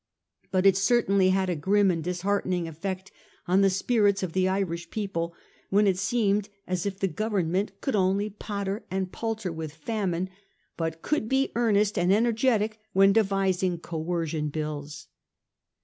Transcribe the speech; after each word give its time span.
But 0.49 0.65
it 0.65 0.75
certainly 0.77 1.29
had 1.29 1.47
a 1.47 1.55
grim 1.55 1.91
and 1.91 1.99
a 1.99 2.05
dis 2.09 2.21
heartening 2.23 2.67
effect 2.67 3.11
on 3.47 3.61
the 3.61 3.69
spirits 3.69 4.23
of 4.23 4.33
the 4.33 4.47
Irish 4.47 4.89
people 4.89 5.35
when 5.69 5.85
it 5.85 5.99
seemed 5.99 6.49
as 6.65 6.87
if 6.87 6.97
the 6.99 7.07
Government 7.07 7.79
could 7.81 7.95
only 7.95 8.31
potter 8.31 8.83
and 8.89 9.11
palter 9.11 9.51
with 9.53 9.75
famine, 9.75 10.31
but 10.75 11.03
could 11.03 11.29
be 11.29 11.51
earnest 11.55 11.99
and 11.99 12.11
energetic 12.11 12.79
when 12.93 13.13
devising 13.13 13.77
coercion 13.77 14.49
bills. 14.49 15.05